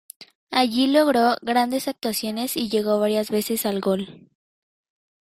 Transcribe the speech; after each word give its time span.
Allí 0.49 0.87
logro 0.87 1.35
grandes 1.43 1.87
actuaciones 1.87 2.57
y 2.57 2.69
llegó 2.69 2.99
varias 2.99 3.29
veces 3.29 3.67
al 3.67 3.81
gol. 3.81 4.31